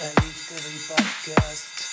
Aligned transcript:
Оливковый 0.00 0.80
подкаст. 0.88 1.84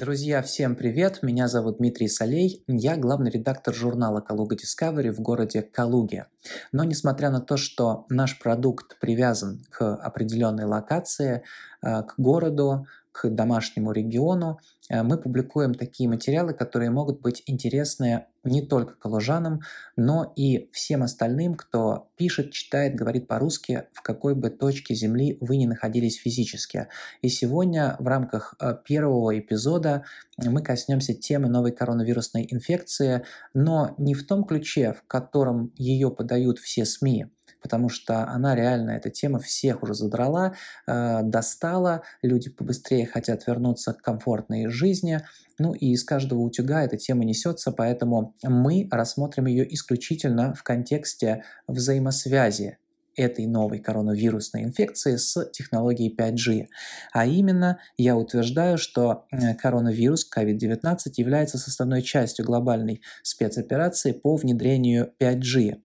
Друзья, 0.00 0.40
всем 0.40 0.74
привет! 0.74 1.18
Меня 1.22 1.48
зовут 1.48 1.76
Дмитрий 1.76 2.08
Солей. 2.08 2.64
Я 2.66 2.96
главный 2.96 3.30
редактор 3.30 3.74
журнала 3.74 4.22
«Калуга 4.22 4.56
Discovery 4.56 5.10
в 5.10 5.20
городе 5.20 5.60
Калуге. 5.60 6.28
Но 6.72 6.84
несмотря 6.84 7.28
на 7.28 7.42
то, 7.42 7.58
что 7.58 8.06
наш 8.08 8.38
продукт 8.38 8.98
привязан 9.00 9.66
к 9.68 9.96
определенной 9.96 10.64
локации, 10.64 11.42
э, 11.82 12.04
к 12.04 12.14
городу, 12.16 12.86
к 13.18 13.28
домашнему 13.28 13.90
региону, 13.90 14.60
э, 14.88 15.02
мы 15.02 15.18
публикуем 15.18 15.74
такие 15.74 16.08
материалы, 16.08 16.54
которые 16.54 16.90
могут 16.90 17.20
быть 17.20 17.42
интересны 17.46 18.26
не 18.44 18.62
только 18.62 18.94
калужанам, 18.94 19.60
но 19.96 20.32
и 20.36 20.70
всем 20.72 21.02
остальным, 21.02 21.56
кто 21.56 22.10
пишет, 22.16 22.52
читает, 22.52 22.94
говорит 22.94 23.26
по-русски, 23.26 23.84
в 23.92 24.02
какой 24.02 24.36
бы 24.36 24.50
точке 24.50 24.94
Земли 24.94 25.36
вы 25.40 25.56
ни 25.56 25.66
находились 25.66 26.16
физически. 26.16 26.86
И 27.20 27.28
сегодня 27.28 27.96
в 27.98 28.06
рамках 28.06 28.54
э, 28.60 28.76
первого 28.84 29.36
эпизода 29.36 30.04
мы 30.36 30.62
коснемся 30.62 31.12
темы 31.12 31.48
новой 31.48 31.72
коронавирусной 31.72 32.46
инфекции, 32.48 33.24
но 33.52 33.96
не 33.98 34.14
в 34.14 34.24
том 34.26 34.44
ключе, 34.44 34.92
в 34.92 35.02
котором 35.08 35.72
ее 35.76 36.12
подают 36.12 36.60
все 36.60 36.84
СМИ, 36.84 37.26
потому 37.60 37.88
что 37.88 38.24
она 38.28 38.54
реально, 38.54 38.92
эта 38.92 39.10
тема 39.10 39.38
всех 39.38 39.82
уже 39.82 39.94
задрала, 39.94 40.54
э, 40.86 41.22
достала, 41.22 42.02
люди 42.22 42.50
побыстрее 42.50 43.06
хотят 43.06 43.46
вернуться 43.46 43.92
к 43.92 44.02
комфортной 44.02 44.68
жизни, 44.68 45.22
ну 45.58 45.74
и 45.74 45.92
из 45.92 46.04
каждого 46.04 46.40
утюга 46.40 46.82
эта 46.82 46.96
тема 46.96 47.24
несется, 47.24 47.72
поэтому 47.72 48.34
мы 48.42 48.88
рассмотрим 48.90 49.46
ее 49.46 49.72
исключительно 49.74 50.54
в 50.54 50.62
контексте 50.62 51.44
взаимосвязи 51.66 52.78
этой 53.18 53.46
новой 53.46 53.80
коронавирусной 53.80 54.62
инфекции 54.62 55.16
с 55.16 55.50
технологией 55.50 56.14
5G. 56.14 56.68
А 57.12 57.26
именно, 57.26 57.80
я 57.96 58.16
утверждаю, 58.16 58.78
что 58.78 59.26
э, 59.30 59.54
коронавирус 59.54 60.28
COVID-19 60.34 60.96
является 61.16 61.58
составной 61.58 62.02
частью 62.02 62.44
глобальной 62.44 63.02
спецоперации 63.22 64.12
по 64.12 64.36
внедрению 64.36 65.12
5G. 65.20 65.80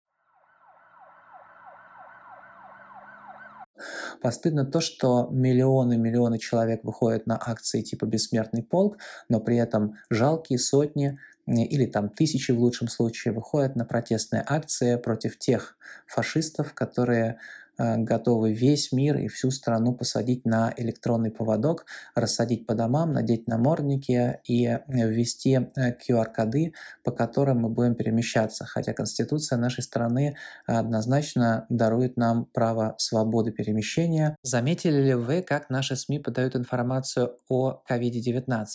Постыдно 4.21 4.65
то, 4.65 4.81
что 4.81 5.29
миллионы-миллионы 5.31 6.39
человек 6.39 6.85
выходят 6.85 7.27
на 7.27 7.37
акции 7.37 7.83
типа 7.83 8.05
«Бессмертный 8.05 8.63
полк», 8.63 8.99
но 9.29 9.41
при 9.41 9.57
этом 9.57 9.97
жалкие 10.11 10.59
сотни 10.59 11.19
или 11.47 11.87
там 11.87 12.11
тысячи 12.11 12.53
в 12.53 12.61
лучшем 12.61 12.89
случае 12.89 13.35
выходят 13.35 13.77
на 13.77 13.85
протестные 13.85 14.45
акции 14.47 14.97
против 14.97 15.39
тех 15.39 15.77
фашистов, 16.07 16.75
которые 16.75 17.39
готовы 17.81 18.53
весь 18.53 18.93
мир 18.93 19.17
и 19.17 19.29
всю 19.29 19.51
страну 19.51 19.95
посадить 19.95 20.45
на 20.45 20.73
электронный 20.77 21.31
поводок, 21.31 21.87
рассадить 22.15 22.67
по 22.67 22.75
домам, 22.75 23.13
надеть 23.13 23.47
намордники 23.47 24.39
и 24.45 24.67
э, 24.67 24.81
ввести 24.87 25.59
QR-коды, 25.77 26.67
э, 26.67 26.73
по 27.05 27.11
которым 27.11 27.61
мы 27.61 27.69
будем 27.71 27.95
перемещаться. 27.95 28.67
Хотя 28.67 28.93
Конституция 28.93 29.59
нашей 29.59 29.83
страны 29.83 30.37
однозначно 30.67 31.67
дарует 31.69 32.17
нам 32.17 32.45
право 32.45 32.95
свободы 32.99 33.51
перемещения. 33.51 34.37
Заметили 34.43 35.01
ли 35.03 35.15
вы, 35.15 35.43
как 35.43 35.71
наши 35.71 35.97
СМИ 35.97 36.19
подают 36.19 36.57
информацию 36.57 37.37
о 37.49 37.83
COVID-19? 37.91 38.67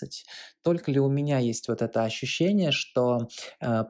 Только 0.63 0.91
ли 0.91 0.99
у 0.99 1.09
меня 1.09 1.37
есть 1.37 1.67
вот 1.67 1.81
это 1.81 2.03
ощущение, 2.03 2.71
что 2.71 3.27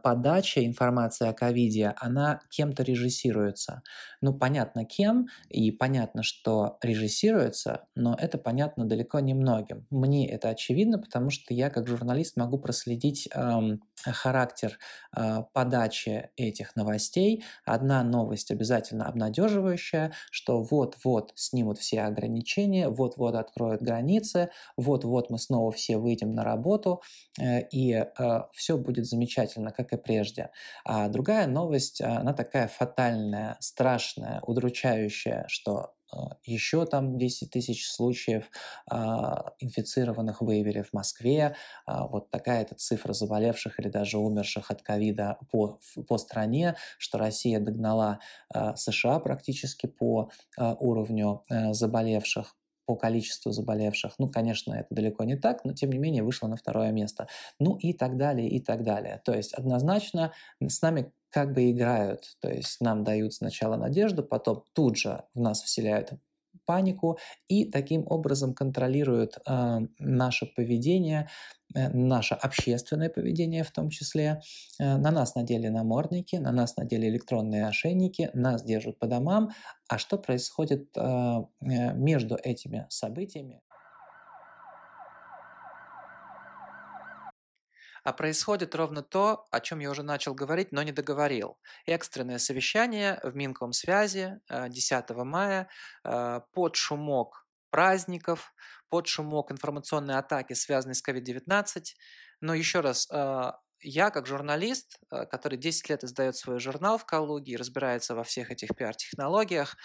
подача 0.03 0.65
информации 0.65 1.27
о 1.27 1.33
ковиде, 1.33 1.93
она 1.97 2.41
кем-то 2.49 2.83
режиссируется? 2.83 3.81
Ну, 4.21 4.33
понятно, 4.33 4.85
кем, 4.85 5.04
кем, 5.05 5.27
и 5.49 5.71
понятно, 5.71 6.23
что 6.23 6.77
режиссируется, 6.81 7.85
но 7.95 8.15
это 8.19 8.37
понятно 8.37 8.85
далеко 8.85 9.19
не 9.19 9.33
многим. 9.33 9.85
Мне 9.89 10.27
это 10.29 10.49
очевидно, 10.49 10.99
потому 10.99 11.29
что 11.29 11.53
я 11.53 11.69
как 11.69 11.87
журналист 11.87 12.37
могу 12.37 12.57
проследить 12.57 13.29
эм, 13.33 13.81
характер 14.03 14.77
э, 15.15 15.43
подачи 15.53 16.29
этих 16.35 16.75
новостей. 16.75 17.43
Одна 17.65 18.03
новость 18.03 18.51
обязательно 18.51 19.07
обнадеживающая, 19.07 20.13
что 20.31 20.61
вот-вот 20.61 21.31
снимут 21.35 21.79
все 21.79 22.01
ограничения, 22.01 22.89
вот-вот 22.89 23.35
откроют 23.35 23.81
границы, 23.81 24.49
вот-вот 24.77 25.29
мы 25.29 25.39
снова 25.39 25.71
все 25.71 25.97
выйдем 25.97 26.31
на 26.33 26.43
работу, 26.43 27.01
э, 27.39 27.61
и 27.69 27.93
э, 27.93 28.41
все 28.53 28.77
будет 28.77 29.05
замечательно, 29.05 29.71
как 29.71 29.93
и 29.93 29.97
прежде. 29.97 30.51
А 30.83 31.07
другая 31.07 31.47
новость, 31.47 32.01
она 32.01 32.33
такая 32.33 32.67
фатальная, 32.67 33.57
страшная, 33.59 34.41
удручающая, 34.41 35.45
что 35.47 35.95
а, 36.04 36.04
еще 36.43 36.85
там 36.85 37.17
10 37.17 37.51
тысяч 37.51 37.89
случаев 37.89 38.49
а, 38.89 39.53
инфицированных 39.59 40.41
выявили 40.41 40.81
в 40.81 40.93
Москве. 40.93 41.55
А, 41.85 42.07
вот 42.07 42.29
такая-то 42.29 42.75
цифра 42.75 43.13
заболевших 43.13 43.79
или 43.79 43.89
даже 43.89 44.17
умерших 44.17 44.71
от 44.71 44.81
ковида 44.81 45.37
по, 45.51 45.79
по 46.07 46.17
стране, 46.17 46.75
что 46.97 47.17
Россия 47.17 47.59
догнала 47.59 48.19
США 48.75 49.19
практически 49.19 49.87
по 49.87 50.29
уровню 50.57 51.43
э, 51.49 51.73
заболевших 51.73 52.55
по 52.85 52.95
количеству 52.95 53.51
заболевших. 53.51 54.13
Ну, 54.19 54.29
конечно, 54.29 54.73
это 54.73 54.93
далеко 54.93 55.23
не 55.23 55.35
так, 55.35 55.65
но 55.65 55.73
тем 55.73 55.91
не 55.91 55.97
менее 55.97 56.23
вышло 56.23 56.47
на 56.47 56.55
второе 56.55 56.91
место. 56.91 57.27
Ну 57.59 57.77
и 57.77 57.93
так 57.93 58.17
далее, 58.17 58.47
и 58.47 58.59
так 58.59 58.83
далее. 58.83 59.21
То 59.25 59.33
есть 59.33 59.53
однозначно 59.53 60.33
с 60.61 60.81
нами 60.81 61.11
как 61.35 61.51
бы 61.51 61.69
играют. 61.69 62.37
То 62.39 62.49
есть 62.49 62.79
нам 62.79 63.03
дают 63.03 63.33
сначала 63.33 63.75
надежду, 63.75 64.23
потом 64.23 64.63
тут 64.71 64.95
же 64.95 65.25
в 65.33 65.41
нас 65.41 65.61
вселяют 65.61 66.13
панику 66.65 67.17
и 67.49 67.65
таким 67.65 68.05
образом 68.07 68.53
контролируют 68.53 69.37
э, 69.45 69.79
наше 69.99 70.45
поведение, 70.45 71.27
э, 71.75 71.89
наше 71.89 72.35
общественное 72.35 73.09
поведение 73.09 73.65
в 73.65 73.71
том 73.71 73.89
числе. 73.89 74.39
Э, 74.79 74.95
на 74.95 75.11
нас 75.11 75.35
надели 75.35 75.67
намордники, 75.67 76.37
на 76.37 76.53
нас 76.53 76.77
надели 76.77 77.09
электронные 77.09 77.67
ошейники, 77.67 78.29
нас 78.33 78.63
держат 78.63 78.97
по 78.97 79.05
домам. 79.05 79.49
А 79.89 79.97
что 79.97 80.17
происходит 80.17 80.87
э, 80.95 81.01
э 81.01 81.93
между 81.95 82.35
этими 82.35 82.87
событиями? 82.89 83.59
А 88.05 88.13
происходит 88.13 88.75
ровно 88.75 89.01
то, 89.01 89.47
о 89.49 89.59
чем 89.59 89.79
я 89.79 89.89
уже 89.89 90.03
начал 90.03 90.35
говорить, 90.35 90.71
но 90.71 90.83
не 90.83 90.91
договорил. 90.91 91.57
Экстренное 91.87 92.37
совещание 92.37 93.19
в 93.23 93.35
Минкомсвязи 93.35 94.39
10 94.47 95.05
э, 95.09 95.23
мая 95.23 95.67
э, 96.03 96.41
под 96.53 96.75
шумок 96.75 97.47
праздников, 97.71 98.53
под 98.89 99.07
шумок 99.07 99.51
информационной 99.51 100.17
атаки, 100.19 100.53
связанной 100.53 100.93
с 100.93 101.03
COVID-19. 101.03 101.83
Но 102.41 102.53
еще 102.53 102.81
раз, 102.81 103.07
э, 103.11 103.51
я 103.81 104.11
как 104.11 104.27
журналист, 104.27 104.99
который 105.09 105.57
10 105.57 105.89
лет 105.89 106.03
издает 106.03 106.37
свой 106.37 106.59
журнал 106.59 106.99
в 106.99 107.05
Калуге 107.05 107.53
и 107.53 107.57
разбирается 107.57 108.13
во 108.13 108.23
всех 108.23 108.51
этих 108.51 108.75
пиар-технологиях, 108.75 109.75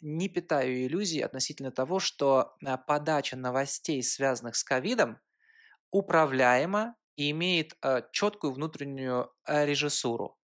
не 0.00 0.28
питаю 0.28 0.84
иллюзий 0.84 1.22
относительно 1.22 1.72
того, 1.72 1.98
что 1.98 2.56
подача 2.86 3.36
новостей, 3.36 4.02
связанных 4.02 4.54
с 4.54 4.62
ковидом, 4.62 5.18
управляема 5.90 6.94
и 7.16 7.30
имеет 7.30 7.76
э, 7.82 8.02
четкую 8.12 8.52
внутреннюю 8.52 9.32
э, 9.46 9.66
режиссуру. 9.66 10.38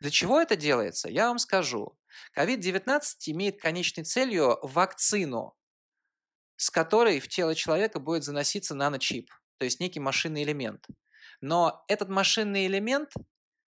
Для 0.00 0.10
чего 0.10 0.40
это 0.40 0.56
делается? 0.56 1.08
Я 1.08 1.28
вам 1.28 1.38
скажу. 1.38 1.96
COVID-19 2.36 3.00
имеет 3.26 3.60
конечной 3.60 4.04
целью 4.04 4.58
вакцину, 4.62 5.54
с 6.56 6.70
которой 6.70 7.20
в 7.20 7.28
тело 7.28 7.54
человека 7.54 8.00
будет 8.00 8.24
заноситься 8.24 8.74
наночип, 8.74 9.30
то 9.58 9.64
есть 9.64 9.80
некий 9.80 10.00
машинный 10.00 10.42
элемент. 10.42 10.86
Но 11.40 11.84
этот 11.86 12.08
машинный 12.08 12.66
элемент 12.66 13.12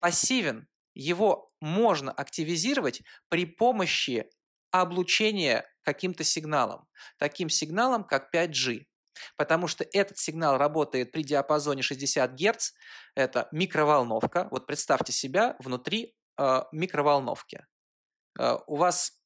пассивен, 0.00 0.66
его 0.94 1.52
можно 1.61 2.11
активизировать 2.11 3.02
при 3.28 3.46
помощи 3.46 4.28
облучения 4.70 5.64
каким-то 5.82 6.25
сигналом, 6.25 6.87
таким 7.19 7.49
сигналом, 7.49 8.05
как 8.05 8.34
5G. 8.34 8.87
Потому 9.37 9.67
что 9.69 9.85
этот 9.93 10.19
сигнал 10.19 10.59
работает 10.59 11.12
при 11.12 11.23
диапазоне 11.23 11.82
60 11.82 12.32
Гц. 12.32 12.73
Это 13.14 13.49
микроволновка. 13.53 14.49
Вот 14.50 14.67
представьте 14.67 15.12
себя 15.12 15.56
внутри 15.59 16.14
э, 16.38 16.62
микроволновки. 16.73 17.67
Э, 18.38 18.56
у 18.67 18.76
вас 18.76 19.23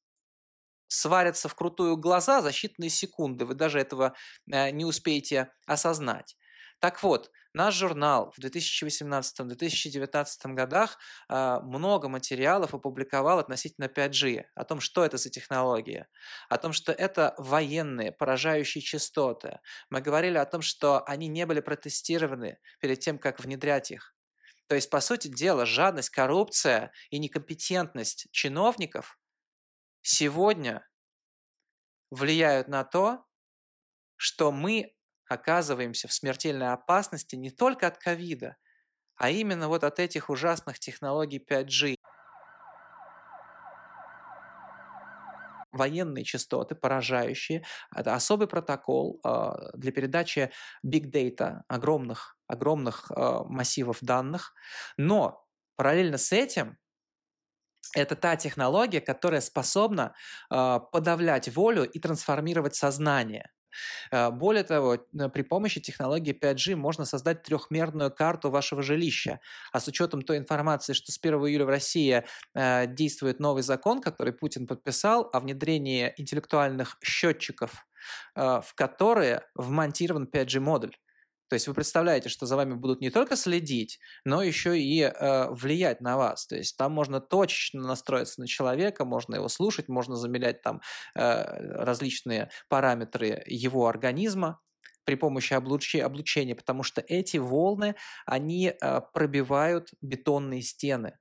сварятся 0.87 1.49
вкрутую 1.49 1.97
глаза 1.97 2.41
за 2.41 2.49
считанные 2.49 2.89
секунды. 2.89 3.45
Вы 3.45 3.55
даже 3.55 3.79
этого 3.79 4.15
э, 4.51 4.71
не 4.71 4.85
успеете 4.85 5.51
осознать. 5.65 6.37
Так 6.79 7.03
вот, 7.03 7.31
Наш 7.57 7.73
журнал 7.73 8.31
в 8.37 8.39
2018-2019 8.39 10.53
годах 10.53 10.99
э, 11.27 11.59
много 11.63 12.07
материалов 12.07 12.75
опубликовал 12.75 13.39
относительно 13.39 13.85
5G, 13.85 14.45
о 14.53 14.63
том, 14.63 14.79
что 14.79 15.03
это 15.03 15.17
за 15.17 15.31
технология, 15.31 16.07
о 16.49 16.59
том, 16.59 16.71
что 16.71 16.91
это 16.91 17.33
военные 17.39 18.11
поражающие 18.11 18.83
частоты. 18.83 19.59
Мы 19.89 20.01
говорили 20.01 20.37
о 20.37 20.45
том, 20.45 20.61
что 20.61 21.03
они 21.07 21.27
не 21.27 21.47
были 21.47 21.61
протестированы 21.61 22.59
перед 22.79 22.99
тем, 22.99 23.17
как 23.17 23.39
внедрять 23.39 23.89
их. 23.89 24.15
То 24.67 24.75
есть, 24.75 24.91
по 24.91 24.99
сути 24.99 25.29
дела, 25.29 25.65
жадность, 25.65 26.11
коррупция 26.11 26.91
и 27.09 27.17
некомпетентность 27.17 28.27
чиновников 28.29 29.17
сегодня 30.03 30.87
влияют 32.11 32.67
на 32.67 32.83
то, 32.83 33.25
что 34.15 34.51
мы 34.51 34.93
оказываемся 35.29 36.07
в 36.07 36.13
смертельной 36.13 36.73
опасности 36.73 37.35
не 37.35 37.51
только 37.51 37.87
от 37.87 37.97
ковида, 37.97 38.57
а 39.15 39.29
именно 39.29 39.67
вот 39.67 39.83
от 39.83 39.99
этих 39.99 40.29
ужасных 40.29 40.79
технологий 40.79 41.39
5G. 41.39 41.95
военные 45.77 46.23
частоты, 46.23 46.75
поражающие. 46.75 47.63
Это 47.95 48.15
особый 48.15 48.47
протокол 48.47 49.19
э, 49.23 49.51
для 49.75 49.91
передачи 49.91 50.51
big 50.85 51.11
data, 51.11 51.61
огромных, 51.67 52.35
огромных 52.47 53.11
э, 53.11 53.39
массивов 53.45 53.99
данных. 54.01 54.53
Но 54.97 55.45
параллельно 55.75 56.17
с 56.17 56.31
этим 56.31 56.77
это 57.95 58.15
та 58.15 58.35
технология, 58.35 59.01
которая 59.01 59.41
способна 59.41 60.15
э, 60.51 60.79
подавлять 60.91 61.53
волю 61.55 61.83
и 61.83 61.99
трансформировать 61.99 62.75
сознание. 62.75 63.51
Э, 64.11 64.29
более 64.31 64.63
того, 64.63 64.97
при 65.33 65.41
помощи 65.41 65.79
технологии 65.79 66.33
5G 66.33 66.75
можно 66.75 67.05
создать 67.05 67.43
трехмерную 67.43 68.11
карту 68.11 68.49
вашего 68.49 68.81
жилища. 68.81 69.39
А 69.71 69.79
с 69.79 69.87
учетом 69.87 70.21
той 70.21 70.37
информации, 70.37 70.93
что 70.93 71.11
с 71.11 71.19
1 71.21 71.33
июля 71.47 71.65
в 71.65 71.69
России 71.69 72.23
э, 72.53 72.87
действует 72.87 73.39
новый 73.39 73.63
закон, 73.63 74.01
который 74.01 74.33
Путин 74.33 74.67
подписал 74.67 75.29
о 75.33 75.39
внедрении 75.39 76.13
интеллектуальных 76.17 76.97
счетчиков, 77.03 77.85
э, 78.35 78.61
в 78.61 78.73
которые 78.75 79.43
вмонтирован 79.55 80.27
5G-модуль. 80.31 80.95
То 81.49 81.53
есть 81.53 81.67
вы 81.67 81.73
представляете, 81.73 82.29
что 82.29 82.45
за 82.45 82.55
вами 82.55 82.73
будут 82.73 83.01
не 83.01 83.09
только 83.09 83.35
следить, 83.35 83.99
но 84.25 84.41
еще 84.41 84.79
и 84.79 85.01
э, 85.01 85.49
влиять 85.49 86.01
на 86.01 86.17
вас. 86.17 86.45
То 86.47 86.55
есть 86.55 86.77
там 86.77 86.91
можно 86.91 87.21
точечно 87.21 87.81
настроиться 87.81 88.41
на 88.41 88.47
человека, 88.47 89.05
можно 89.05 89.35
его 89.35 89.47
слушать, 89.47 89.87
можно 89.87 90.15
замерять 90.15 90.61
там 90.61 90.81
э, 91.15 91.43
различные 91.83 92.49
параметры 92.69 93.43
его 93.45 93.87
организма 93.87 94.59
при 95.05 95.15
помощи 95.15 95.53
облучения, 95.53 96.05
облучения, 96.05 96.55
потому 96.55 96.83
что 96.83 97.01
эти 97.07 97.37
волны, 97.37 97.95
они 98.25 98.73
э, 98.79 99.01
пробивают 99.13 99.89
бетонные 100.01 100.61
стены 100.61 101.17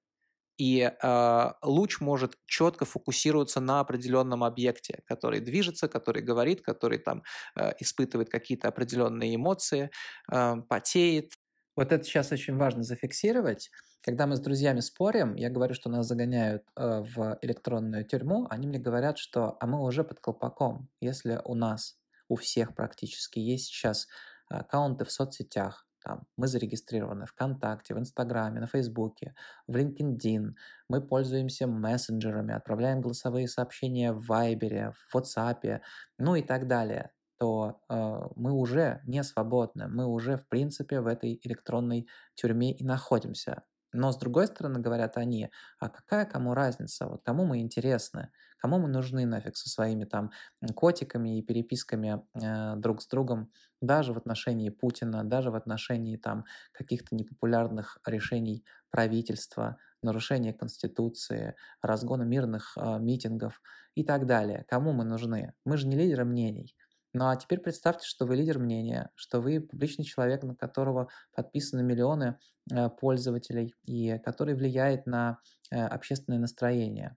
и 0.58 0.90
э, 0.90 1.52
луч 1.62 2.00
может 2.00 2.36
четко 2.46 2.84
фокусироваться 2.84 3.60
на 3.60 3.80
определенном 3.80 4.44
объекте, 4.44 5.02
который 5.06 5.40
движется, 5.40 5.88
который 5.88 6.22
говорит, 6.22 6.62
который 6.62 6.98
там 6.98 7.22
э, 7.56 7.72
испытывает 7.80 8.30
какие-то 8.30 8.68
определенные 8.68 9.34
эмоции, 9.36 9.90
э, 10.32 10.56
потеет. 10.68 11.32
Вот 11.76 11.92
это 11.92 12.04
сейчас 12.04 12.32
очень 12.32 12.56
важно 12.56 12.82
зафиксировать. 12.82 13.70
Когда 14.00 14.26
мы 14.26 14.36
с 14.36 14.40
друзьями 14.40 14.80
спорим, 14.80 15.34
я 15.34 15.50
говорю, 15.50 15.74
что 15.74 15.90
нас 15.90 16.06
загоняют 16.06 16.62
э, 16.76 17.02
в 17.02 17.38
электронную 17.42 18.04
тюрьму, 18.04 18.46
они 18.48 18.66
мне 18.66 18.78
говорят, 18.78 19.18
что 19.18 19.56
а 19.60 19.66
мы 19.66 19.82
уже 19.82 20.04
под 20.04 20.20
колпаком. 20.20 20.88
Если 21.00 21.40
у 21.44 21.54
нас, 21.54 21.98
у 22.28 22.36
всех 22.36 22.74
практически 22.74 23.40
есть 23.40 23.66
сейчас 23.66 24.06
аккаунты 24.48 25.04
в 25.04 25.10
соцсетях, 25.10 25.85
там, 26.06 26.22
мы 26.36 26.46
зарегистрированы 26.46 27.26
ВКонтакте, 27.26 27.94
в 27.94 27.98
Инстаграме, 27.98 28.60
на 28.60 28.68
Фейсбуке, 28.68 29.34
в 29.66 29.74
LinkedIn. 29.76 30.54
Мы 30.88 31.00
пользуемся 31.00 31.66
мессенджерами, 31.66 32.54
отправляем 32.54 33.00
голосовые 33.00 33.48
сообщения 33.48 34.12
в 34.12 34.24
Вайбере, 34.26 34.92
в 34.92 35.16
WhatsApp, 35.16 35.80
ну 36.18 36.36
и 36.36 36.42
так 36.42 36.68
далее 36.68 37.10
то 37.38 37.82
э, 37.90 38.20
мы 38.36 38.52
уже 38.52 39.02
не 39.04 39.22
свободны, 39.22 39.88
мы 39.88 40.06
уже 40.06 40.38
в 40.38 40.48
принципе 40.48 41.00
в 41.00 41.06
этой 41.06 41.38
электронной 41.42 42.08
тюрьме 42.34 42.72
и 42.72 42.82
находимся. 42.82 43.62
Но 43.96 44.12
с 44.12 44.18
другой 44.18 44.46
стороны 44.46 44.80
говорят 44.80 45.16
они, 45.16 45.50
а 45.80 45.88
какая 45.88 46.26
кому 46.26 46.54
разница, 46.54 47.06
вот 47.06 47.22
кому 47.24 47.44
мы 47.44 47.60
интересны, 47.60 48.30
кому 48.58 48.78
мы 48.78 48.88
нужны 48.88 49.26
нафиг 49.26 49.56
со 49.56 49.68
своими 49.68 50.04
там 50.04 50.30
котиками 50.74 51.38
и 51.38 51.42
переписками 51.42 52.22
э, 52.34 52.76
друг 52.76 53.02
с 53.02 53.08
другом, 53.08 53.50
даже 53.80 54.12
в 54.12 54.18
отношении 54.18 54.68
Путина, 54.70 55.24
даже 55.24 55.50
в 55.50 55.54
отношении 55.54 56.16
там 56.16 56.44
каких-то 56.72 57.14
непопулярных 57.14 57.98
решений 58.06 58.64
правительства, 58.90 59.78
нарушения 60.02 60.52
Конституции, 60.52 61.54
разгона 61.82 62.22
мирных 62.22 62.76
э, 62.76 62.98
митингов 62.98 63.60
и 63.94 64.04
так 64.04 64.26
далее. 64.26 64.64
Кому 64.68 64.92
мы 64.92 65.04
нужны? 65.04 65.54
Мы 65.64 65.76
же 65.78 65.86
не 65.86 65.96
лидеры 65.96 66.24
мнений. 66.24 66.76
Ну 67.18 67.30
а 67.30 67.36
теперь 67.36 67.60
представьте, 67.60 68.06
что 68.06 68.26
вы 68.26 68.36
лидер 68.36 68.58
мнения, 68.58 69.10
что 69.14 69.40
вы 69.40 69.58
публичный 69.58 70.04
человек, 70.04 70.42
на 70.42 70.54
которого 70.54 71.08
подписаны 71.34 71.82
миллионы 71.82 72.38
э, 72.70 72.90
пользователей 72.90 73.74
и 73.84 74.18
который 74.18 74.54
влияет 74.54 75.06
на 75.06 75.38
э, 75.70 75.80
общественное 75.82 76.38
настроение. 76.38 77.16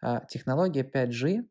А, 0.00 0.24
технология 0.26 0.88
5G, 0.88 1.48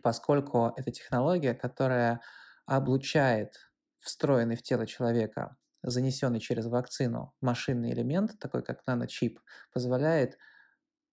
поскольку 0.00 0.72
это 0.76 0.92
технология, 0.92 1.54
которая 1.54 2.20
облучает 2.66 3.56
встроенный 3.98 4.54
в 4.54 4.62
тело 4.62 4.86
человека, 4.86 5.56
занесенный 5.82 6.38
через 6.38 6.66
вакцину 6.66 7.34
машинный 7.40 7.90
элемент, 7.90 8.38
такой 8.38 8.62
как 8.62 8.86
наночип, 8.86 9.40
позволяет 9.72 10.38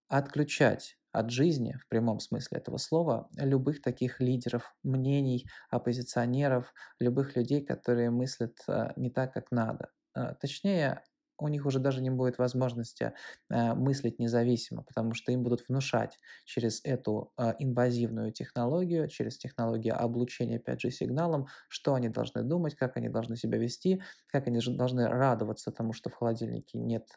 отключать 0.07 0.98
от 1.11 1.31
жизни, 1.31 1.75
в 1.81 1.87
прямом 1.87 2.19
смысле 2.19 2.59
этого 2.59 2.77
слова, 2.77 3.29
любых 3.35 3.81
таких 3.81 4.19
лидеров 4.19 4.75
мнений, 4.83 5.47
оппозиционеров, 5.69 6.73
любых 6.99 7.35
людей, 7.35 7.65
которые 7.65 8.11
мыслят 8.11 8.57
э, 8.67 8.91
не 8.95 9.09
так, 9.09 9.33
как 9.33 9.51
надо. 9.51 9.89
Э, 10.15 10.35
точнее, 10.39 11.03
у 11.41 11.47
них 11.47 11.65
уже 11.65 11.79
даже 11.79 12.01
не 12.01 12.09
будет 12.09 12.37
возможности 12.37 13.13
э, 13.49 13.73
мыслить 13.73 14.19
независимо, 14.19 14.83
потому 14.83 15.13
что 15.13 15.31
им 15.31 15.41
будут 15.41 15.67
внушать 15.67 16.17
через 16.45 16.81
эту 16.83 17.31
инвазивную 17.59 18.33
технологию, 18.33 19.07
через 19.07 19.37
технологию 19.37 19.99
облучения 19.99 20.59
5G-сигналом, 20.59 21.47
что 21.69 21.93
они 21.95 22.09
должны 22.09 22.43
думать, 22.43 22.75
как 22.75 22.97
они 22.97 23.09
должны 23.09 23.35
себя 23.37 23.57
вести, 23.57 24.01
как 24.27 24.47
они 24.47 24.59
должны 24.59 25.07
радоваться 25.07 25.71
тому, 25.71 25.93
что 25.93 26.09
в 26.09 26.15
холодильнике 26.15 26.77
нет 26.77 27.07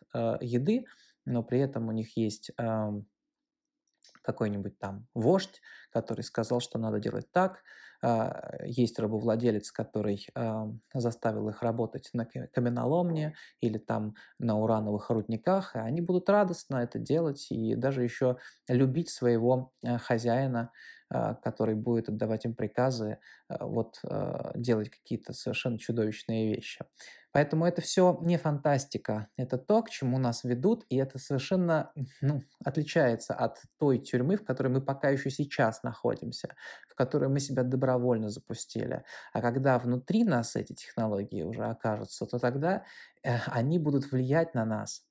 еды, 0.41 0.85
но 1.25 1.43
при 1.43 1.59
этом 1.59 1.89
у 1.89 1.93
них 1.93 2.17
есть 2.17 2.53
какой-нибудь 4.23 4.79
там 4.79 5.07
вождь, 5.15 5.61
который 5.91 6.23
сказал, 6.23 6.61
что 6.61 6.79
надо 6.79 6.99
делать 7.01 7.31
так, 7.33 7.63
а, 8.05 8.57
есть 8.65 8.99
рабовладелец, 8.99 9.71
который 9.71 10.27
заставил 10.93 11.49
их 11.49 11.63
работать 11.63 12.11
на 12.13 12.27
каменоломне 12.27 13.37
или 13.61 13.79
там 13.79 14.15
на 14.39 14.59
урановых 14.59 15.11
рудниках, 15.11 15.77
и 15.77 15.79
они 15.79 16.01
будут 16.01 16.29
радостно 16.29 16.79
это 16.79 16.99
делать 16.99 17.47
и 17.51 17.77
даже 17.77 18.03
еще 18.03 18.39
любить 18.69 19.09
своего 19.11 19.73
э, 19.85 19.99
хозяина, 19.99 20.73
а, 21.02 21.02
который 21.43 21.75
будет 21.75 22.09
отдавать 22.09 22.45
им 22.45 22.55
приказы, 22.55 23.19
а, 23.49 23.67
вот 23.67 24.01
делать 24.55 24.91
какие-то 24.91 25.33
совершенно 25.33 25.79
чудовищные 25.79 26.55
вещи. 26.55 26.85
Поэтому 27.33 27.65
это 27.65 27.81
все 27.81 28.19
не 28.21 28.37
фантастика, 28.37 29.29
это 29.39 29.57
то, 29.57 29.83
к 29.83 29.89
чему 29.89 30.19
нас 30.19 30.45
ведут, 30.45 30.85
и 30.91 30.97
это 30.97 31.19
совершенно 31.19 31.91
ну, 32.21 32.43
отличается 32.63 33.35
от 33.35 33.59
той 33.79 33.99
тюрьмы, 33.99 34.37
в 34.37 34.45
которой 34.45 34.69
мы 34.69 34.83
пока 34.83 35.09
еще 35.09 35.31
сейчас 35.31 35.83
находимся, 35.83 36.55
в 36.89 36.95
которой 36.95 37.31
мы 37.31 37.41
себя 37.41 37.63
добровольно 37.63 38.29
запустили. 38.29 39.03
А 39.33 39.41
когда 39.41 39.79
внутри 39.79 40.25
нас 40.25 40.57
эти 40.57 40.75
технологии 40.75 41.43
уже 41.43 41.65
окажутся, 41.65 42.27
то 42.27 42.39
тогда 42.39 42.85
э, 43.23 43.39
они 43.47 43.79
будут 43.79 44.13
влиять 44.13 44.55
на 44.55 44.67
нас, 44.67 45.07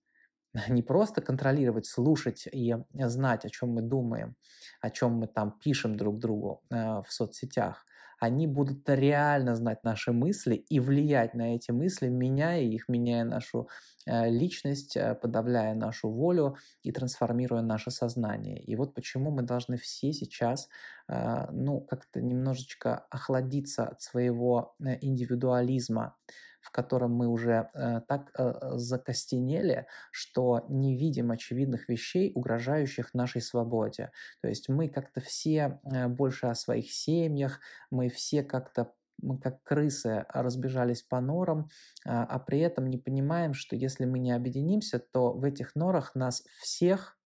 не 0.69 0.81
просто 0.81 1.21
контролировать, 1.21 1.85
слушать 1.85 2.47
и 2.51 2.75
знать, 2.93 3.45
о 3.45 3.49
чем 3.49 3.69
мы 3.69 3.81
думаем, 3.81 4.35
о 4.81 4.89
чем 4.89 5.13
мы 5.13 5.27
там 5.27 5.51
пишем 5.63 5.95
друг 5.95 6.19
другу 6.19 6.61
э, 6.69 6.75
в 6.75 7.07
соцсетях, 7.09 7.85
они 8.19 8.45
будут 8.45 8.87
реально 8.87 9.55
знать 9.55 9.83
наши 9.83 10.11
мысли 10.11 10.53
и 10.53 10.79
влиять 10.79 11.33
на 11.33 11.55
эти 11.55 11.71
мысли, 11.71 12.07
меняя 12.07 12.61
их, 12.61 12.87
меняя 12.87 13.23
нашу 13.23 13.67
э, 14.05 14.29
личность, 14.29 14.95
э, 14.95 15.15
подавляя 15.15 15.73
нашу 15.73 16.09
волю 16.09 16.57
и 16.83 16.91
трансформируя 16.91 17.61
наше 17.61 17.89
сознание. 17.89 18.61
И 18.61 18.75
вот 18.75 18.93
почему 18.93 19.31
мы 19.31 19.41
должны 19.41 19.77
все 19.77 20.13
сейчас, 20.13 20.69
ну, 21.07 21.81
как-то 21.81 22.21
немножечко 22.21 23.05
охладиться 23.09 23.85
от 23.85 24.01
своего 24.01 24.75
индивидуализма, 24.79 26.15
в 26.61 26.71
котором 26.71 27.13
мы 27.13 27.27
уже 27.27 27.69
э, 27.73 28.01
так 28.07 28.31
э, 28.37 28.77
закостенели, 28.77 29.87
что 30.11 30.65
не 30.69 30.95
видим 30.97 31.31
очевидных 31.31 31.89
вещей, 31.89 32.31
угрожающих 32.33 33.13
нашей 33.13 33.41
свободе. 33.41 34.11
То 34.41 34.47
есть 34.47 34.69
мы 34.69 34.87
как-то 34.87 35.21
все 35.21 35.79
э, 35.83 36.07
больше 36.07 36.47
о 36.47 36.55
своих 36.55 36.91
семьях, 36.91 37.59
мы 37.89 38.09
все 38.09 38.43
как-то 38.43 38.93
мы 39.21 39.37
как 39.37 39.61
крысы 39.63 40.25
разбежались 40.29 41.03
по 41.03 41.21
норам, 41.21 41.69
а, 42.05 42.25
а 42.25 42.39
при 42.39 42.59
этом 42.59 42.87
не 42.87 42.97
понимаем, 42.97 43.53
что 43.53 43.75
если 43.75 44.05
мы 44.05 44.19
не 44.19 44.31
объединимся, 44.31 44.99
то 44.99 45.31
в 45.31 45.43
этих 45.43 45.75
норах 45.75 46.15
нас 46.15 46.43
всех 46.59 47.17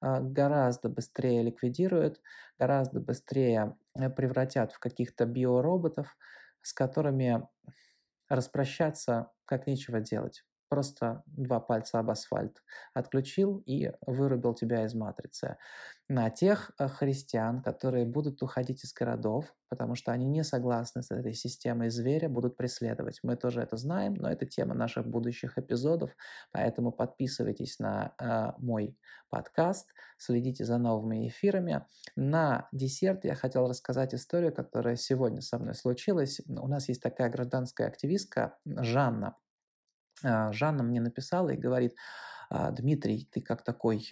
а, 0.00 0.20
гораздо 0.20 0.88
быстрее 0.88 1.42
ликвидируют, 1.42 2.20
гораздо 2.58 3.00
быстрее 3.00 3.76
э, 3.94 4.10
превратят 4.10 4.72
в 4.72 4.78
каких-то 4.78 5.26
биороботов, 5.26 6.16
с 6.62 6.72
которыми 6.72 7.46
распрощаться 8.30 9.32
как 9.46 9.66
нечего 9.66 10.00
делать. 10.00 10.44
Просто 10.70 11.22
два 11.26 11.60
пальца 11.60 11.98
об 11.98 12.10
асфальт 12.10 12.62
отключил 12.94 13.62
и 13.66 13.92
вырубил 14.06 14.54
тебя 14.54 14.84
из 14.84 14.94
матрицы. 14.94 15.58
На 16.08 16.30
тех 16.30 16.70
э, 16.78 16.88
христиан, 16.88 17.62
которые 17.62 18.04
будут 18.04 18.42
уходить 18.42 18.84
из 18.84 18.92
городов, 18.92 19.54
потому 19.68 19.94
что 19.94 20.12
они 20.12 20.26
не 20.26 20.42
согласны 20.42 21.02
с 21.02 21.10
этой 21.10 21.34
системой 21.34 21.90
зверя, 21.90 22.28
будут 22.28 22.56
преследовать. 22.56 23.20
Мы 23.22 23.36
тоже 23.36 23.60
это 23.60 23.76
знаем, 23.76 24.14
но 24.14 24.30
это 24.30 24.46
тема 24.46 24.74
наших 24.74 25.06
будущих 25.06 25.58
эпизодов, 25.58 26.10
поэтому 26.52 26.90
подписывайтесь 26.90 27.78
на 27.78 28.14
э, 28.18 28.52
мой 28.58 28.96
подкаст, 29.28 29.88
следите 30.18 30.64
за 30.64 30.78
новыми 30.78 31.28
эфирами. 31.28 31.84
На 32.16 32.68
десерт 32.72 33.24
я 33.24 33.34
хотел 33.34 33.68
рассказать 33.68 34.14
историю, 34.14 34.52
которая 34.52 34.96
сегодня 34.96 35.40
со 35.42 35.58
мной 35.58 35.74
случилась. 35.74 36.40
У 36.48 36.68
нас 36.68 36.88
есть 36.88 37.02
такая 37.02 37.30
гражданская 37.30 37.88
активистка 37.88 38.56
Жанна. 38.64 39.36
Э, 40.24 40.52
Жанна 40.52 40.82
мне 40.82 41.00
написала 41.00 41.50
и 41.50 41.56
говорит, 41.56 41.94
«А, 42.50 42.70
Дмитрий, 42.70 43.28
ты 43.30 43.40
как 43.40 43.62
такой 43.62 44.08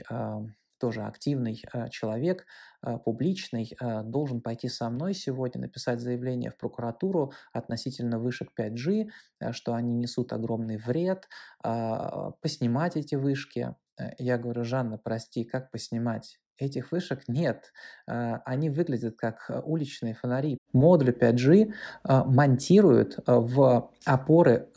тоже 0.78 1.02
активный 1.02 1.62
э, 1.72 1.88
человек, 1.90 2.46
э, 2.82 2.98
публичный, 2.98 3.76
э, 3.80 4.02
должен 4.02 4.40
пойти 4.40 4.68
со 4.68 4.88
мной 4.88 5.14
сегодня, 5.14 5.62
написать 5.62 6.00
заявление 6.00 6.50
в 6.50 6.56
прокуратуру 6.56 7.32
относительно 7.52 8.18
вышек 8.18 8.52
5G, 8.54 9.10
что 9.52 9.74
они 9.74 9.92
несут 9.92 10.32
огромный 10.32 10.76
вред, 10.78 11.28
поснимать 11.62 12.96
эти 12.96 13.14
вышки. 13.14 13.74
Я 14.18 14.38
говорю, 14.38 14.64
Жанна, 14.64 14.98
прости, 14.98 15.44
как 15.44 15.70
поснимать? 15.70 16.40
Этих 16.56 16.92
вышек 16.92 17.28
нет. 17.28 17.72
Они 18.06 18.70
выглядят 18.70 19.16
как 19.16 19.50
уличные 19.64 20.14
фонари. 20.14 20.57
Модуль 20.72 21.10
5G 21.10 21.72
монтируют 22.04 23.18
в 23.26 23.90
опоры 24.04 24.68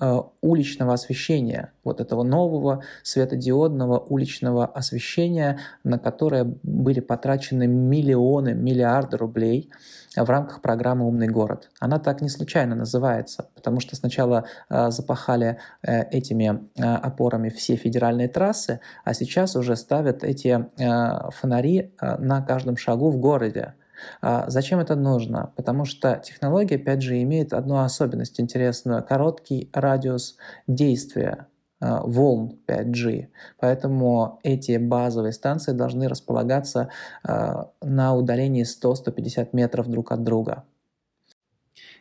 уличного 0.42 0.94
освещения, 0.94 1.72
вот 1.84 2.02
этого 2.02 2.24
нового 2.24 2.84
светодиодного 3.04 4.00
уличного 4.00 4.66
освещения, 4.66 5.60
на 5.84 6.00
которое 6.00 6.44
были 6.64 7.00
потрачены 7.00 7.68
миллионы, 7.68 8.54
миллиарды 8.54 9.18
рублей 9.18 9.72
в 10.16 10.30
рамках 10.30 10.62
программы 10.62 11.08
«Умный 11.08 11.28
город». 11.28 11.70
Она 11.80 12.00
так 12.00 12.22
не 12.22 12.30
случайно 12.30 12.76
называется, 12.76 13.50
потому 13.56 13.80
что 13.80 13.96
сначала 13.96 14.46
э, 14.70 14.92
запахали 14.92 15.58
э, 15.82 16.02
этими 16.10 16.68
э, 16.76 16.84
опорами 16.84 17.50
все 17.50 17.76
федеральные 17.76 18.28
трассы, 18.28 18.82
а 19.06 19.14
сейчас 19.14 19.56
уже 19.56 19.76
ставят 19.76 20.24
эти 20.24 20.66
э, 20.78 21.30
фонари 21.32 21.94
э, 22.02 22.18
на 22.18 22.42
каждом 22.42 22.76
шагу 22.76 23.10
в 23.10 23.18
городе. 23.18 23.76
А 24.22 24.50
зачем 24.50 24.80
это 24.80 24.96
нужно? 24.96 25.54
Потому 25.56 25.86
что 25.86 26.22
технология 26.24 26.78
5G 26.78 27.24
имеет 27.24 27.54
одну 27.54 27.80
особенность 27.80 28.40
интересную– 28.40 29.04
короткий 29.08 29.70
радиус 29.74 30.38
действия 30.68 31.48
а, 31.80 32.02
волн 32.04 32.60
5G. 32.68 33.28
Поэтому 33.60 34.40
эти 34.44 34.78
базовые 34.78 35.34
станции 35.34 35.72
должны 35.72 36.08
располагаться 36.08 36.90
а, 37.24 37.72
на 37.82 38.14
удалении 38.14 38.66
100-150 38.66 39.50
метров 39.54 39.88
друг 39.88 40.12
от 40.12 40.24
друга. 40.24 40.64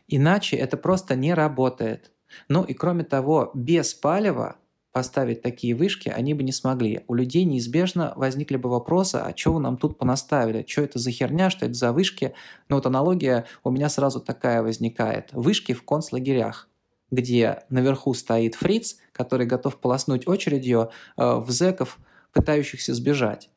Иначе 0.06 0.56
это 0.56 0.76
просто 0.76 1.14
не 1.14 1.32
работает. 1.32 2.10
Ну 2.48 2.62
и 2.62 2.74
кроме 2.74 3.04
того, 3.04 3.50
без 3.54 3.94
палева 3.94 4.56
поставить 4.92 5.42
такие 5.42 5.74
вышки 5.74 6.08
они 6.08 6.34
бы 6.34 6.42
не 6.42 6.52
смогли. 6.52 7.04
У 7.08 7.14
людей 7.14 7.44
неизбежно 7.44 8.12
возникли 8.16 8.56
бы 8.56 8.68
вопросы, 8.68 9.16
а 9.16 9.32
вы 9.50 9.60
нам 9.60 9.76
тут 9.76 9.98
понаставили? 9.98 10.64
Что 10.68 10.82
это 10.82 10.98
за 10.98 11.10
херня, 11.10 11.50
что 11.50 11.66
это 11.66 11.74
за 11.74 11.92
вышки? 11.92 12.34
Ну 12.68 12.76
вот 12.76 12.86
аналогия 12.86 13.46
у 13.64 13.70
меня 13.70 13.88
сразу 13.88 14.20
такая 14.20 14.62
возникает. 14.62 15.30
Вышки 15.32 15.72
в 15.72 15.84
концлагерях 15.84 16.68
где 17.10 17.64
наверху 17.70 18.14
стоит 18.14 18.54
фриц, 18.54 18.96
который 19.12 19.46
готов 19.46 19.80
полоснуть 19.80 20.28
очередью 20.28 20.90
э, 21.16 21.34
в 21.36 21.50
зеков, 21.50 21.98
пытающихся 22.32 22.94
сбежать. 22.94 23.50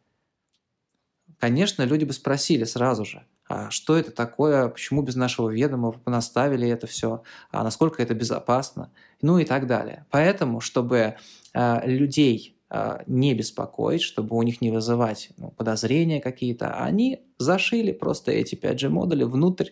Конечно, 1.40 1.84
люди 1.84 2.06
бы 2.06 2.14
спросили 2.14 2.64
сразу 2.64 3.06
же, 3.06 3.26
а 3.48 3.70
что 3.70 3.98
это 3.98 4.12
такое, 4.12 4.68
почему 4.70 5.02
без 5.02 5.16
нашего 5.16 5.50
ведома 5.50 5.92
понаставили 5.92 6.68
это 6.68 6.88
все, 6.88 7.24
а 7.52 7.64
насколько 7.64 8.02
это 8.02 8.14
безопасно, 8.14 8.92
ну 9.22 9.38
и 9.38 9.46
так 9.46 9.68
далее. 9.68 10.06
Поэтому, 10.10 10.60
чтобы 10.60 11.16
э, 11.54 11.88
людей 11.88 12.58
э, 12.70 13.00
не 13.06 13.34
беспокоить, 13.34 14.02
чтобы 14.02 14.36
у 14.36 14.42
них 14.44 14.62
не 14.62 14.72
вызывать 14.72 15.30
ну, 15.38 15.52
подозрения 15.52 16.22
какие-то, 16.22 16.74
они 16.76 17.22
зашили 17.38 17.92
просто 17.92 18.32
эти 18.32 18.56
5G-модули 18.56 19.24
внутрь 19.24 19.70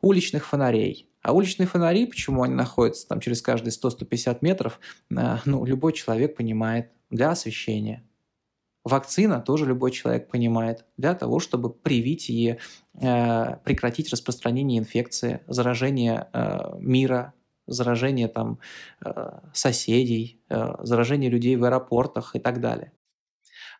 уличных 0.00 0.46
фонарей. 0.46 1.08
А 1.22 1.32
уличные 1.32 1.66
фонари, 1.66 2.06
почему 2.06 2.42
они 2.42 2.54
находятся 2.54 3.06
там 3.06 3.20
через 3.20 3.42
каждые 3.42 3.72
100-150 3.72 4.38
метров, 4.40 4.80
э, 5.10 5.36
ну, 5.44 5.64
любой 5.64 5.92
человек 5.92 6.36
понимает, 6.36 6.90
для 7.10 7.30
освещения. 7.30 8.02
Вакцина 8.84 9.40
тоже 9.40 9.64
любой 9.66 9.92
человек 9.92 10.28
понимает 10.28 10.84
для 10.96 11.14
того, 11.14 11.38
чтобы 11.38 11.72
привить 11.72 12.28
и 12.28 12.58
э, 12.94 13.56
прекратить 13.64 14.10
распространение 14.10 14.80
инфекции, 14.80 15.40
заражение 15.46 16.28
э, 16.32 16.78
мира, 16.80 17.32
заражение 17.66 18.26
там, 18.26 18.58
э, 19.04 19.38
соседей, 19.52 20.42
э, 20.48 20.74
заражение 20.80 21.30
людей 21.30 21.54
в 21.54 21.64
аэропортах 21.64 22.34
и 22.34 22.40
так 22.40 22.60
далее. 22.60 22.92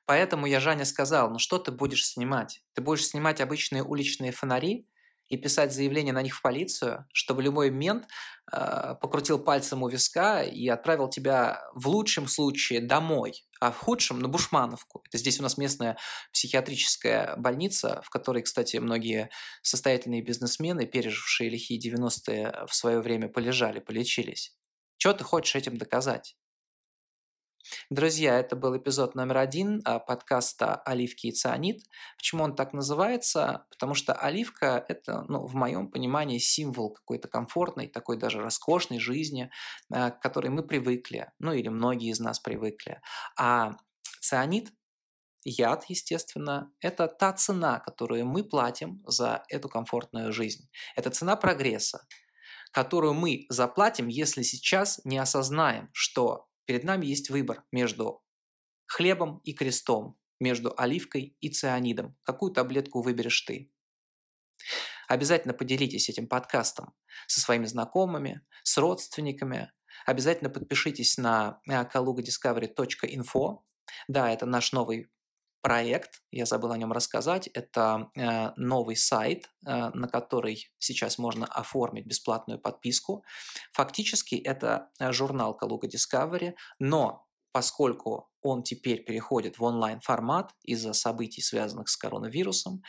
Поэтому 0.06 0.46
я 0.46 0.60
Жаня 0.60 0.84
сказал, 0.84 1.30
ну 1.30 1.38
что 1.38 1.58
ты 1.58 1.72
будешь 1.72 2.06
снимать? 2.06 2.62
Ты 2.74 2.82
будешь 2.82 3.06
снимать 3.06 3.40
обычные 3.40 3.82
уличные 3.82 4.30
фонари, 4.30 4.86
и 5.32 5.38
писать 5.38 5.72
заявление 5.72 6.12
на 6.12 6.20
них 6.20 6.36
в 6.36 6.42
полицию, 6.42 7.06
чтобы 7.10 7.42
любой 7.42 7.70
мент 7.70 8.06
э, 8.52 8.94
покрутил 9.00 9.38
пальцем 9.38 9.82
у 9.82 9.88
виска 9.88 10.42
и 10.42 10.68
отправил 10.68 11.08
тебя 11.08 11.62
в 11.74 11.88
лучшем 11.88 12.28
случае 12.28 12.82
домой, 12.82 13.46
а 13.58 13.72
в 13.72 13.78
худшем 13.78 14.18
на 14.18 14.28
Бушмановку. 14.28 15.02
Это 15.08 15.16
здесь 15.16 15.40
у 15.40 15.42
нас 15.42 15.56
местная 15.56 15.96
психиатрическая 16.34 17.34
больница, 17.36 18.02
в 18.04 18.10
которой, 18.10 18.42
кстати, 18.42 18.76
многие 18.76 19.30
состоятельные 19.62 20.20
бизнесмены, 20.20 20.84
пережившие 20.84 21.48
лихие 21.48 21.80
90-е, 21.80 22.66
в 22.66 22.74
свое 22.74 23.00
время 23.00 23.28
полежали, 23.28 23.80
полечились. 23.80 24.54
Что 24.98 25.14
ты 25.14 25.24
хочешь 25.24 25.56
этим 25.56 25.78
доказать? 25.78 26.36
Друзья, 27.90 28.38
это 28.38 28.56
был 28.56 28.76
эпизод 28.76 29.14
номер 29.14 29.38
один 29.38 29.82
а, 29.84 29.98
подкаста 29.98 30.74
«Оливки 30.74 31.28
и 31.28 31.32
цианид». 31.32 31.82
Почему 32.16 32.44
он 32.44 32.56
так 32.56 32.72
называется? 32.72 33.66
Потому 33.70 33.94
что 33.94 34.14
оливка– 34.14 34.84
это, 34.88 35.24
ну, 35.28 35.46
в 35.46 35.54
моем 35.54 35.90
понимании, 35.90 36.38
символ 36.38 36.92
какой-то 36.92 37.28
комфортной, 37.28 37.86
такой 37.88 38.18
даже 38.18 38.40
роскошной 38.40 38.98
жизни, 38.98 39.50
а, 39.92 40.10
к 40.10 40.20
которой 40.20 40.48
мы 40.48 40.62
привыкли, 40.62 41.30
ну 41.38 41.52
или 41.52 41.68
многие 41.68 42.10
из 42.10 42.20
нас 42.20 42.40
привыкли. 42.40 43.00
А 43.38 43.76
цианид 44.20 44.72
Яд, 45.44 45.86
естественно, 45.88 46.70
это 46.80 47.08
та 47.08 47.32
цена, 47.32 47.80
которую 47.80 48.26
мы 48.26 48.44
платим 48.44 49.02
за 49.06 49.42
эту 49.48 49.68
комфортную 49.68 50.32
жизнь. 50.32 50.68
Это 50.94 51.10
цена 51.10 51.34
прогресса, 51.34 52.06
которую 52.70 53.14
мы 53.14 53.46
заплатим, 53.48 54.06
если 54.06 54.42
сейчас 54.42 55.00
не 55.04 55.18
осознаем, 55.18 55.90
что 55.92 56.46
Перед 56.64 56.84
нами 56.84 57.06
есть 57.06 57.30
выбор 57.30 57.64
между 57.72 58.22
хлебом 58.86 59.38
и 59.44 59.52
крестом, 59.52 60.18
между 60.40 60.74
оливкой 60.76 61.36
и 61.40 61.48
цианидом. 61.48 62.16
Какую 62.22 62.52
таблетку 62.52 63.02
выберешь 63.02 63.40
ты? 63.42 63.72
Обязательно 65.08 65.54
поделитесь 65.54 66.08
этим 66.08 66.28
подкастом 66.28 66.94
со 67.26 67.40
своими 67.40 67.66
знакомыми, 67.66 68.42
с 68.62 68.78
родственниками. 68.78 69.72
Обязательно 70.06 70.50
подпишитесь 70.50 71.18
на 71.18 71.60
kalugadiscovery.info. 71.68 73.62
Да, 74.08 74.30
это 74.30 74.46
наш 74.46 74.72
новый 74.72 75.10
проект, 75.62 76.22
я 76.32 76.44
забыл 76.44 76.72
о 76.72 76.76
нем 76.76 76.92
рассказать, 76.92 77.46
это 77.54 78.10
э, 78.16 78.50
новый 78.56 78.96
сайт, 78.96 79.48
э, 79.64 79.90
на 79.94 80.08
который 80.08 80.70
сейчас 80.78 81.18
можно 81.18 81.46
оформить 81.46 82.06
бесплатную 82.06 82.60
подписку. 82.60 83.24
Фактически 83.72 84.34
это 84.34 84.90
э, 84.98 85.12
журнал 85.12 85.56
Калуга 85.56 85.86
Discovery, 85.86 86.54
но 86.80 87.26
поскольку 87.52 88.28
он 88.42 88.64
теперь 88.64 89.04
переходит 89.04 89.58
в 89.58 89.62
онлайн-формат 89.62 90.52
из-за 90.62 90.92
событий, 90.94 91.42
связанных 91.42 91.88
с 91.88 91.96
коронавирусом, 91.96 92.82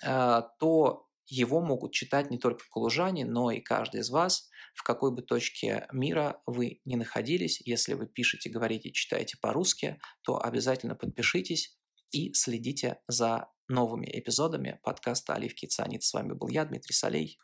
то 0.00 1.06
его 1.28 1.60
могут 1.60 1.92
читать 1.92 2.28
не 2.30 2.38
только 2.38 2.64
калужане, 2.68 3.24
но 3.24 3.52
и 3.52 3.60
каждый 3.60 4.00
из 4.00 4.10
вас, 4.10 4.50
в 4.74 4.82
какой 4.82 5.14
бы 5.14 5.22
точке 5.22 5.86
мира 5.92 6.42
вы 6.46 6.80
ни 6.84 6.96
находились. 6.96 7.60
Если 7.64 7.94
вы 7.94 8.06
пишете, 8.06 8.50
говорите, 8.50 8.90
читаете 8.90 9.36
по-русски, 9.40 10.00
то 10.22 10.42
обязательно 10.42 10.96
подпишитесь 10.96 11.78
и 12.12 12.32
следите 12.34 12.98
за 13.08 13.48
новыми 13.68 14.06
эпизодами 14.06 14.78
подкаста 14.82 15.34
«Оливки 15.34 15.64
и 15.64 15.68
цианид». 15.68 16.02
С 16.04 16.12
вами 16.12 16.34
был 16.34 16.48
я, 16.48 16.64
Дмитрий 16.64 16.94
Солей. 16.94 17.38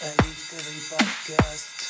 Оливковый 0.00 0.82
подкаст. 0.90 1.85